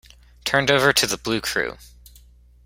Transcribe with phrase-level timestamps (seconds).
[0.45, 1.77] Turned over to the Blue Crew.